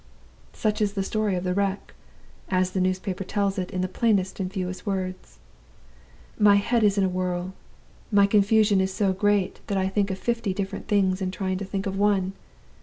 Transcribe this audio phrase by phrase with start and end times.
[0.53, 1.93] "Such is the story of the wreck,
[2.49, 5.37] as the newspaper tells it in the plainest and fewest words.
[6.39, 7.53] My head is in a whirl;
[8.11, 11.65] my confusion is so great that I think of fifty different things in trying to
[11.65, 12.33] think of one.